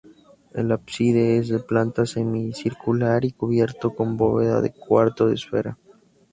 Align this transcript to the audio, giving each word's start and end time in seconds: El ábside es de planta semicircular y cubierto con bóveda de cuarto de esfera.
El 0.55 0.71
ábside 0.71 1.37
es 1.37 1.49
de 1.49 1.59
planta 1.59 2.07
semicircular 2.07 3.23
y 3.23 3.33
cubierto 3.33 3.93
con 3.93 4.17
bóveda 4.17 4.59
de 4.59 4.71
cuarto 4.71 5.27
de 5.27 5.35
esfera. 5.35 5.77